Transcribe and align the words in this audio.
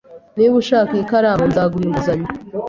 Niba 0.37 0.53
ushaka 0.63 0.91
iyi 0.93 1.05
karamu, 1.09 1.43
nzaguha 1.49 1.85
inguzanyo. 1.87 2.27